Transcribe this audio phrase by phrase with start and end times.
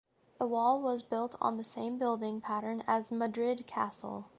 [0.39, 4.29] The wall was built on the same building pattern as Marid castle.